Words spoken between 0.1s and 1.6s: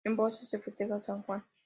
Voces se festeja San Juan